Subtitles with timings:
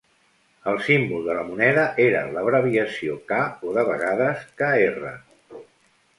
[0.69, 3.43] El símbol de la moneda era l'abreviació K.
[3.69, 5.15] o, de vegades, Kr.